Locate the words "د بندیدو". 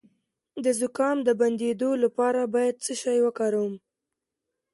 1.27-1.91